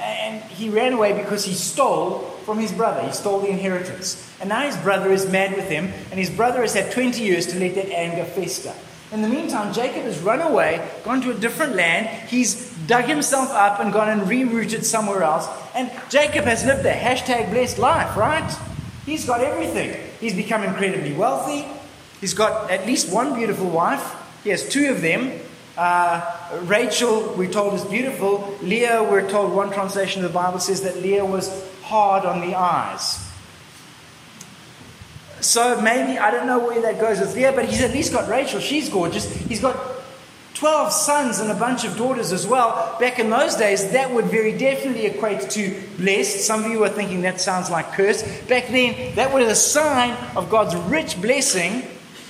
[0.00, 3.02] and he ran away because he stole from his brother.
[3.02, 4.32] He stole the inheritance.
[4.40, 7.46] And now his brother is mad with him, and his brother has had 20 years
[7.48, 8.72] to let that anger fester.
[9.12, 12.06] In the meantime, Jacob has run away, gone to a different land.
[12.28, 15.48] He's dug himself up and gone and rerouted somewhere else.
[15.74, 18.50] And Jacob has lived a hashtag blessed life, right?
[19.04, 20.00] He's got everything.
[20.20, 21.66] He's become incredibly wealthy.
[22.20, 24.14] He's got at least one beautiful wife.
[24.42, 25.40] He has two of them.
[25.76, 28.56] Uh, Rachel, we're told, is beautiful.
[28.62, 32.54] Leah, we're told, one translation of the Bible says that Leah was hard on the
[32.54, 33.22] eyes.
[35.40, 38.28] So maybe, I don't know where that goes with Leah, but he's at least got
[38.28, 38.58] Rachel.
[38.58, 39.30] She's gorgeous.
[39.34, 39.76] He's got
[40.54, 42.96] 12 sons and a bunch of daughters as well.
[42.98, 46.40] Back in those days, that would very definitely equate to blessed.
[46.46, 48.22] Some of you are thinking that sounds like curse.
[48.42, 51.82] Back then, that was a sign of God's rich blessing.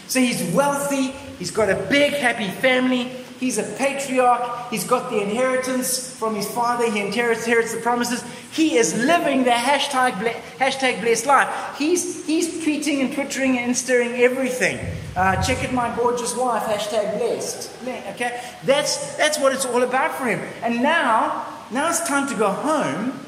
[0.09, 4.71] So he's wealthy, he's got a big, happy family, He's a patriarch.
[4.71, 6.91] He's got the inheritance from his father.
[6.91, 8.25] He inherits, the promises.
[8.53, 10.13] He is living the hashtag,
[10.59, 11.77] hashtag blessed life.
[11.79, 14.79] He's, he's tweeting and twittering and stirring everything.
[15.15, 17.71] Uh, check it, my gorgeous wife, hashtag blessed.
[17.83, 18.41] Okay?
[18.65, 20.41] That's, that's what it's all about for him.
[20.63, 23.19] And now, now it's time to go home,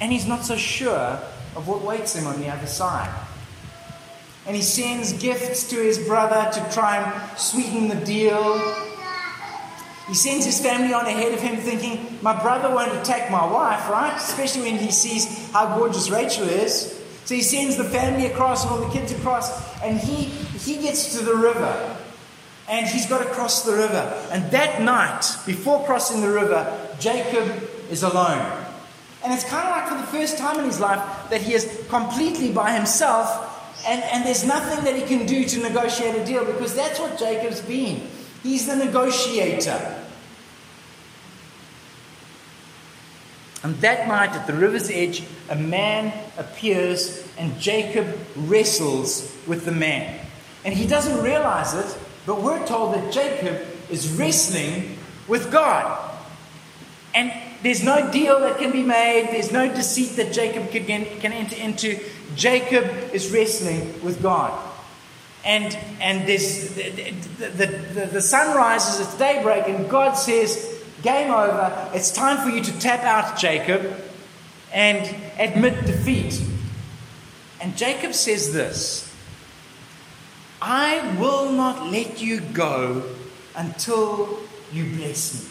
[0.00, 1.20] and he's not so sure
[1.56, 3.27] of what waits him on the other side
[4.46, 8.58] and he sends gifts to his brother to try and sweeten the deal.
[10.08, 13.90] He sends his family on ahead of him, thinking, My brother won't attack my wife,
[13.90, 14.16] right?
[14.16, 16.98] Especially when he sees how gorgeous Rachel is.
[17.26, 21.18] So he sends the family across and all the kids across, and he, he gets
[21.18, 21.96] to the river.
[22.70, 24.28] And he's got to cross the river.
[24.30, 28.64] And that night, before crossing the river, Jacob is alone.
[29.22, 31.84] And it's kind of like for the first time in his life that he is
[31.88, 33.47] completely by himself
[33.88, 37.18] and, and there's nothing that he can do to negotiate a deal because that's what
[37.18, 38.06] Jacob's been.
[38.42, 40.04] He's the negotiator.
[43.62, 49.72] And that night at the river's edge, a man appears and Jacob wrestles with the
[49.72, 50.26] man.
[50.64, 56.14] And he doesn't realize it, but we're told that Jacob is wrestling with God.
[57.14, 57.32] And
[57.62, 60.84] there's no deal that can be made, there's no deceit that Jacob can,
[61.20, 61.98] can enter into.
[62.34, 64.66] Jacob is wrestling with God.
[65.44, 66.90] And, and there's, the,
[67.38, 72.54] the, the, the sun rises, it's daybreak, and God says, Game over, it's time for
[72.54, 74.02] you to tap out, Jacob,
[74.72, 76.42] and admit defeat.
[77.60, 79.08] And Jacob says this
[80.60, 83.04] I will not let you go
[83.56, 84.40] until
[84.72, 85.50] you bless me.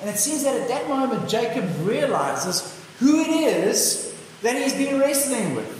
[0.00, 4.98] And it seems that at that moment, Jacob realizes who it is that he's been
[4.98, 5.72] wrestling with.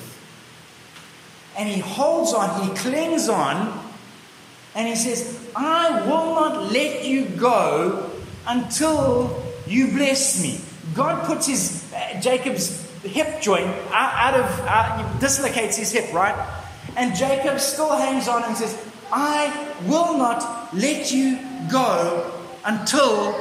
[1.57, 3.83] And he holds on, he clings on,
[4.75, 8.11] and he says, I will not let you go
[8.47, 10.61] until you bless me.
[10.95, 16.35] God puts his uh, Jacob's hip joint out, out of uh, dislocates his hip, right?
[16.97, 18.79] And Jacob still hangs on and says,
[19.13, 21.39] I will not let you
[21.71, 22.33] go
[22.65, 23.35] until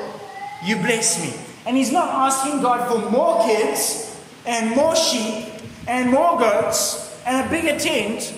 [0.64, 1.34] you bless me.
[1.66, 4.15] And he's not asking God for more kids
[4.46, 5.54] and more sheep
[5.88, 8.34] and more goats and a bigger tent.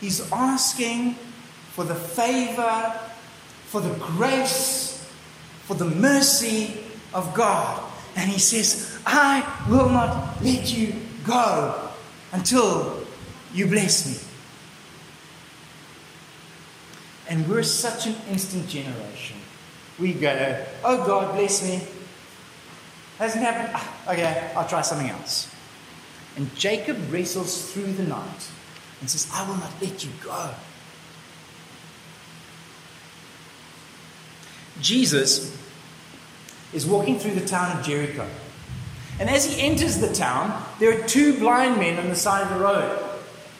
[0.00, 1.14] He's asking
[1.72, 3.00] for the favor,
[3.66, 5.08] for the grace,
[5.64, 6.78] for the mercy
[7.12, 7.82] of God.
[8.16, 11.90] And he says, I will not let you go
[12.32, 13.04] until
[13.52, 14.28] you bless me.
[17.28, 19.38] And we're such an instant generation
[19.98, 21.80] we go, oh God, bless me.
[23.18, 23.70] Hasn't happened.
[23.74, 25.48] Ah, okay, I'll try something else.
[26.36, 28.50] And Jacob wrestles through the night
[29.00, 30.50] and says, I will not let you go.
[34.80, 35.56] Jesus
[36.72, 38.28] is walking through the town of Jericho.
[39.20, 42.48] And as he enters the town, there are two blind men on the side of
[42.48, 42.98] the road.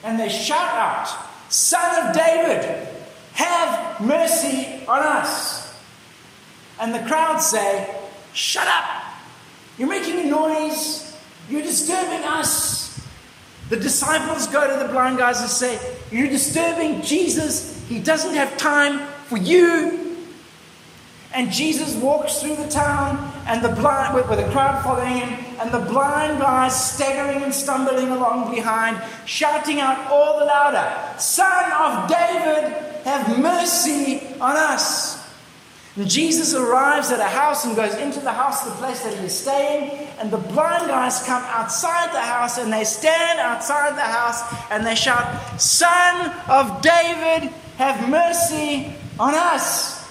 [0.02, 1.09] And they shout out,
[1.48, 2.88] Son of David,
[3.34, 5.72] have mercy on us.
[6.80, 7.94] And the crowd say,
[8.32, 9.03] Shut up!
[9.79, 11.16] You're making a noise.
[11.49, 13.01] You're disturbing us.
[13.70, 17.83] The disciples go to the blind guys and say, You're disturbing Jesus.
[17.89, 20.05] He doesn't have time for you.
[21.35, 25.45] And Jesus walks through the town, and the blind, with, with the crowd following him,
[25.61, 31.72] and the blind guys staggering and stumbling along behind, shouting out all the louder, Son
[31.72, 32.72] of David,
[33.05, 35.13] have mercy on us.
[35.97, 39.26] And Jesus arrives at a house and goes into the house, the place that he
[39.26, 44.01] is staying, and the blind guys come outside the house and they stand outside the
[44.01, 44.42] house
[44.72, 50.11] and they shout, Son of David, have mercy on us.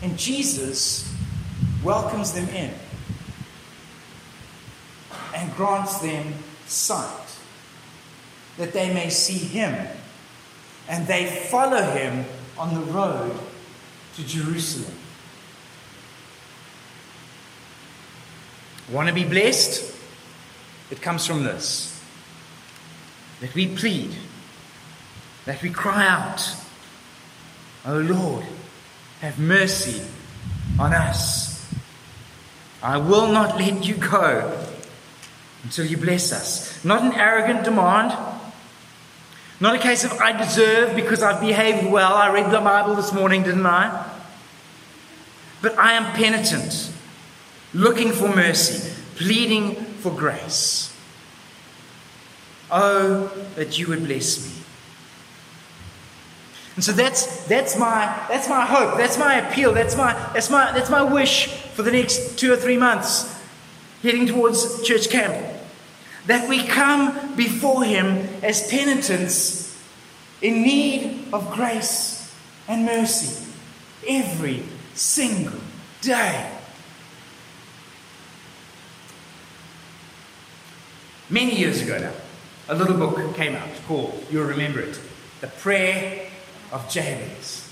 [0.00, 1.14] And Jesus
[1.84, 2.72] welcomes them in
[5.34, 6.32] and grants them
[6.66, 7.38] sight
[8.56, 9.88] that they may see him
[10.88, 12.24] and they follow him
[12.58, 13.38] on the road
[14.16, 14.94] to Jerusalem.
[18.90, 19.94] Want to be blessed?
[20.90, 21.88] It comes from this
[23.40, 24.14] that we plead,
[25.46, 26.54] that we cry out,
[27.84, 28.46] O Lord,
[29.20, 30.00] have mercy
[30.78, 31.68] on us.
[32.82, 34.64] I will not let you go
[35.64, 36.84] until you bless us.
[36.84, 38.12] Not an arrogant demand
[39.62, 42.14] not a case of I deserve because I've behaved well.
[42.14, 44.10] I read the Bible this morning, didn't I?
[45.62, 46.90] But I am penitent,
[47.72, 50.92] looking for mercy, pleading for grace.
[52.72, 54.64] Oh, that you would bless me.
[56.74, 60.72] And so that's, that's, my, that's my hope, that's my appeal, that's my, that's, my,
[60.72, 63.40] that's my wish for the next two or three months
[64.02, 65.61] heading towards church camp.
[66.26, 69.82] That we come before Him as penitents
[70.40, 72.32] in need of grace
[72.68, 73.46] and mercy
[74.06, 74.62] every
[74.94, 75.60] single
[76.00, 76.50] day.
[81.30, 82.12] Many years ago now,
[82.68, 85.00] a little book came out called, you'll remember it,
[85.40, 86.28] The Prayer
[86.70, 87.70] of Jabez.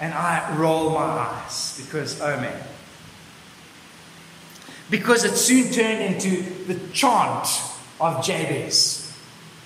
[0.00, 2.58] And I roll my eyes because, oh man.
[4.90, 7.46] Because it soon turned into the chant
[8.00, 9.16] of Jabez.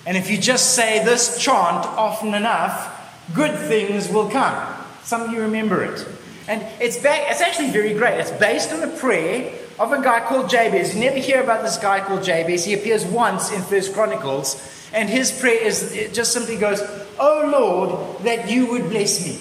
[0.05, 2.91] And if you just say this chant often enough,
[3.33, 4.75] good things will come.
[5.03, 6.07] Some of you remember it.
[6.47, 8.19] And it's, back, it's actually very great.
[8.19, 10.93] It's based on a prayer of a guy called Jabez.
[10.93, 12.63] You never hear about this guy called Jabez.
[12.63, 14.71] He appears once in First Chronicles.
[14.93, 16.81] And his prayer is, it just simply goes,
[17.19, 19.39] Oh Lord, that you would bless me.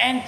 [0.00, 0.22] And,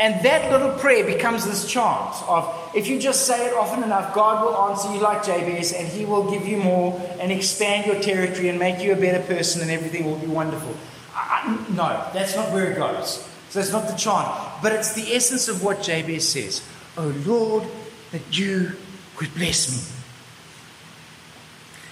[0.00, 4.14] and that little prayer becomes this chant of if you just say it often enough,
[4.14, 8.00] God will answer you like Jabez and he will give you more and expand your
[8.00, 10.74] territory and make you a better person and everything will be wonderful.
[11.14, 13.28] I, no, that's not where it goes.
[13.50, 14.26] So it's not the chant,
[14.62, 16.66] but it's the essence of what Jabez says.
[16.96, 17.64] Oh Lord,
[18.12, 18.72] that you
[19.20, 19.96] would bless me.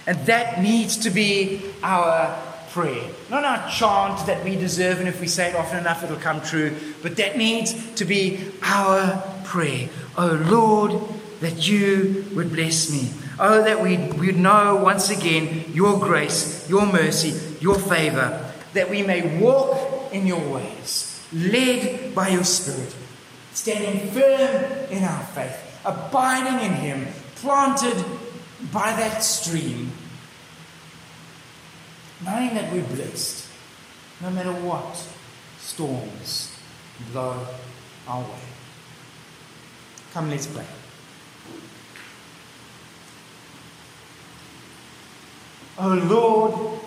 [0.07, 2.35] And that needs to be our
[2.69, 3.09] prayer.
[3.29, 6.41] Not our chant that we deserve, and if we say it often enough, it'll come
[6.41, 6.75] true.
[7.01, 9.89] But that needs to be our prayer.
[10.17, 11.01] Oh Lord,
[11.41, 13.11] that you would bless me.
[13.39, 19.01] Oh, that we would know once again your grace, your mercy, your favor, that we
[19.01, 22.93] may walk in your ways, led by your Spirit,
[23.53, 28.03] standing firm in our faith, abiding in Him, planted
[28.73, 29.91] by that stream
[32.23, 33.47] knowing that we're blessed
[34.21, 35.07] no matter what
[35.59, 36.55] storms
[37.11, 37.47] blow
[38.07, 38.39] our way.
[40.13, 40.65] Come, let's pray.
[45.77, 46.79] Oh Lord,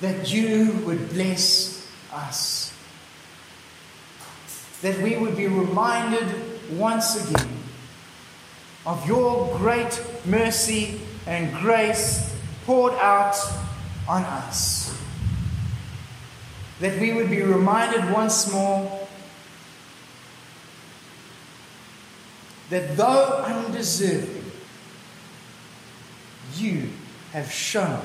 [0.00, 2.72] that you would bless us.
[4.80, 6.26] That we would be reminded
[6.72, 7.48] once again
[8.86, 12.34] of your great mercy and grace
[12.64, 13.36] poured out
[14.08, 15.00] on us.
[16.80, 19.06] That we would be reminded once more
[22.70, 24.50] that though undeserving,
[26.56, 26.90] you
[27.32, 28.00] have shown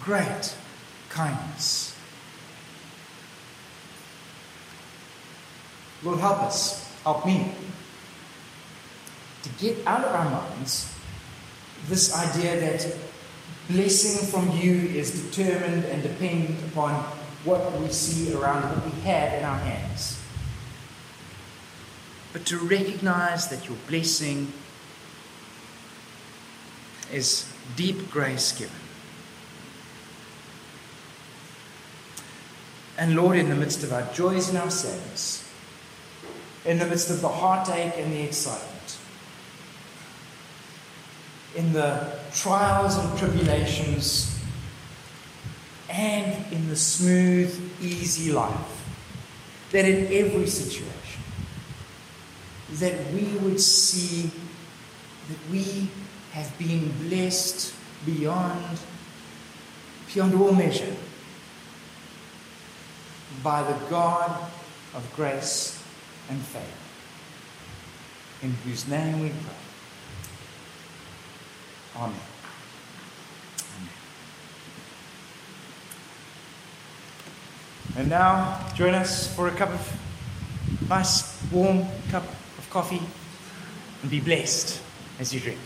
[0.00, 0.54] great
[1.08, 1.96] kindness.
[6.02, 7.52] Lord, help us, help me
[9.42, 10.94] to get out of our minds
[11.88, 12.96] this idea that
[13.70, 16.94] blessing from you is determined and dependent upon
[17.44, 20.20] what we see around, what we have in our hands.
[22.32, 24.52] But to recognize that your blessing
[27.12, 28.74] is deep grace given.
[32.98, 35.48] And Lord, in the midst of our joys and our sadness,
[36.64, 38.79] in the midst of the heartache and the excitement,
[41.56, 44.38] in the trials and tribulations,
[45.88, 48.76] and in the smooth, easy life.
[49.72, 51.22] That in every situation,
[52.74, 54.30] that we would see
[55.28, 55.88] that we
[56.32, 57.74] have been blessed
[58.04, 58.78] beyond,
[60.12, 60.96] beyond all measure
[63.42, 64.50] by the God
[64.94, 65.80] of grace
[66.28, 66.64] and faith,
[68.42, 69.59] in whose name we pray.
[71.96, 72.20] Amen.
[77.96, 80.00] And now, join us for a cup of
[80.88, 83.02] nice, warm cup of coffee
[84.02, 84.80] and be blessed
[85.18, 85.58] as you drink.